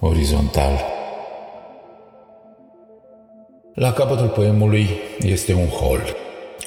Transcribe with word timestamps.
orizontal. 0.00 0.80
La 3.74 3.92
capătul 3.92 4.28
poemului 4.28 4.88
este 5.20 5.52
un 5.52 5.66
hol 5.66 6.16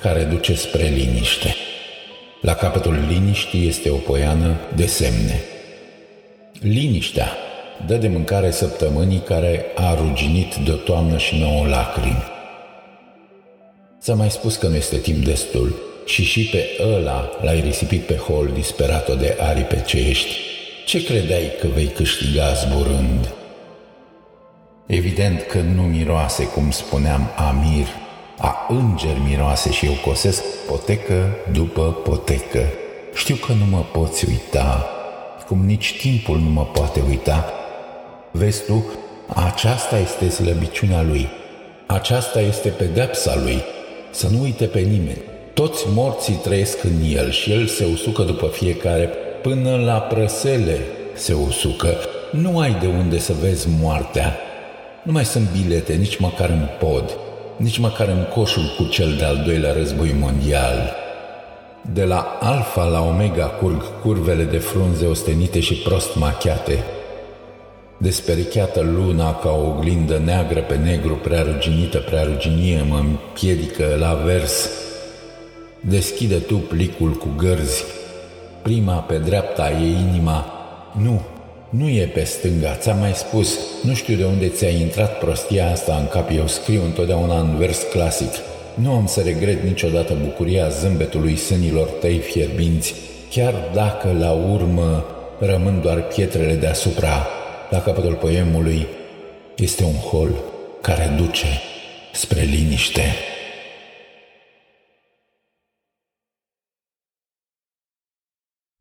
care 0.00 0.22
duce 0.22 0.54
spre 0.54 0.82
liniște. 0.82 1.54
La 2.40 2.54
capătul 2.54 2.98
liniștii 3.08 3.66
este 3.66 3.90
o 3.90 3.96
poiană 3.96 4.56
de 4.76 4.86
semne. 4.86 5.40
Liniștea 6.60 7.28
dă 7.86 7.96
de 7.96 8.08
mâncare 8.08 8.50
săptămânii 8.50 9.18
care 9.18 9.64
a 9.74 9.94
ruginit 9.94 10.54
de 10.54 10.70
o 10.70 10.74
toamnă 10.74 11.16
și 11.16 11.38
nouă 11.38 11.66
lacrimi. 11.66 12.24
S-a 13.98 14.14
mai 14.14 14.30
spus 14.30 14.56
că 14.56 14.66
nu 14.68 14.74
este 14.74 14.96
timp 14.96 15.24
destul 15.24 15.74
și 16.06 16.24
și 16.24 16.48
pe 16.48 16.68
ăla 16.94 17.30
l-ai 17.42 17.60
risipit 17.60 18.02
pe 18.02 18.16
hol 18.16 18.50
disperat 18.54 19.18
de 19.18 19.36
aripe 19.40 19.82
ce 19.86 19.98
ești. 19.98 20.51
Ce 20.84 21.04
credeai 21.04 21.52
că 21.60 21.66
vei 21.74 21.86
câștiga 21.86 22.52
zburând? 22.52 23.28
Evident 24.86 25.42
că 25.42 25.58
nu 25.58 25.82
miroase, 25.82 26.44
cum 26.44 26.70
spuneam, 26.70 27.30
Amir, 27.36 27.86
a 28.38 28.66
înger 28.68 29.16
miroase 29.28 29.72
și 29.72 29.86
eu 29.86 29.92
cosesc 30.04 30.42
potecă 30.66 31.36
după 31.52 31.82
potecă. 31.82 32.68
Știu 33.14 33.34
că 33.34 33.52
nu 33.52 33.64
mă 33.70 33.84
poți 33.92 34.28
uita, 34.28 34.86
cum 35.46 35.64
nici 35.64 35.98
timpul 36.00 36.38
nu 36.38 36.50
mă 36.50 36.64
poate 36.64 37.02
uita. 37.08 37.52
Vezi 38.30 38.64
tu, 38.64 38.84
aceasta 39.34 39.98
este 39.98 40.28
slăbiciunea 40.28 41.02
lui, 41.02 41.28
aceasta 41.86 42.40
este 42.40 42.68
pedepsa 42.68 43.36
lui, 43.42 43.62
să 44.10 44.28
nu 44.28 44.42
uite 44.42 44.64
pe 44.64 44.80
nimeni. 44.80 45.22
Toți 45.54 45.84
morții 45.94 46.40
trăiesc 46.42 46.84
în 46.84 47.14
el 47.14 47.30
și 47.30 47.52
el 47.52 47.66
se 47.66 47.84
usucă 47.92 48.22
după 48.22 48.46
fiecare, 48.46 49.10
până 49.42 49.76
la 49.76 49.98
prăsele 49.98 50.78
se 51.14 51.32
usucă. 51.32 51.96
Nu 52.30 52.58
ai 52.58 52.76
de 52.80 52.86
unde 52.86 53.18
să 53.18 53.32
vezi 53.40 53.68
moartea. 53.80 54.36
Nu 55.02 55.12
mai 55.12 55.24
sunt 55.24 55.48
bilete, 55.60 55.92
nici 55.92 56.16
măcar 56.16 56.48
în 56.48 56.68
pod, 56.78 57.18
nici 57.56 57.78
măcar 57.78 58.08
în 58.08 58.26
coșul 58.34 58.74
cu 58.76 58.84
cel 58.84 59.14
de-al 59.18 59.42
doilea 59.44 59.72
război 59.72 60.14
mondial. 60.20 60.92
De 61.92 62.04
la 62.04 62.38
alfa 62.40 62.84
la 62.84 63.00
omega 63.00 63.44
curg 63.44 64.00
curvele 64.00 64.44
de 64.44 64.58
frunze 64.58 65.06
ostenite 65.06 65.60
și 65.60 65.74
prost 65.74 66.16
machiate. 66.16 66.84
Desperecheată 67.96 68.80
luna 68.80 69.34
ca 69.34 69.50
o 69.50 69.68
oglindă 69.68 70.20
neagră 70.24 70.60
pe 70.60 70.76
negru, 70.76 71.14
prea 71.14 71.42
ruginită, 71.42 71.98
prea 71.98 72.22
ruginie, 72.22 72.84
mă 72.88 72.96
împiedică 72.96 73.96
la 73.98 74.14
vers. 74.24 74.68
Deschide 75.80 76.36
tu 76.36 76.54
plicul 76.54 77.10
cu 77.10 77.28
gărzi. 77.36 77.84
Prima 78.62 78.94
pe 78.94 79.18
dreapta 79.18 79.70
e 79.70 79.86
inima. 79.86 80.46
Nu, 80.98 81.20
nu 81.70 81.88
e 81.88 82.10
pe 82.14 82.24
stânga, 82.24 82.74
ți-am 82.74 82.98
mai 82.98 83.12
spus. 83.12 83.58
Nu 83.82 83.94
știu 83.94 84.16
de 84.16 84.24
unde 84.24 84.48
ți-a 84.48 84.68
intrat 84.68 85.18
prostia 85.18 85.70
asta 85.70 85.96
în 85.96 86.08
cap, 86.08 86.30
eu 86.36 86.46
scriu 86.46 86.84
întotdeauna 86.84 87.40
în 87.40 87.56
vers 87.56 87.82
clasic. 87.92 88.32
Nu 88.74 88.92
am 88.92 89.06
să 89.06 89.20
regret 89.20 89.62
niciodată 89.62 90.16
bucuria 90.22 90.68
zâmbetului 90.68 91.36
sânilor 91.36 91.86
tăi 91.86 92.18
fierbinți, 92.18 92.94
chiar 93.30 93.54
dacă 93.74 94.16
la 94.18 94.30
urmă 94.30 95.04
rămân 95.38 95.80
doar 95.80 96.02
pietrele 96.02 96.54
deasupra. 96.54 97.26
La 97.70 97.80
capătul 97.80 98.14
poemului 98.14 98.86
este 99.56 99.84
un 99.84 99.94
hol 99.94 100.30
care 100.80 101.14
duce 101.16 101.46
spre 102.12 102.40
liniște. 102.40 103.02